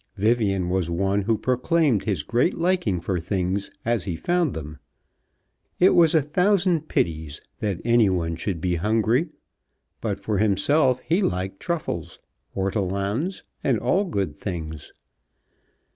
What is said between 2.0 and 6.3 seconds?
his great liking for things as he found them. It was a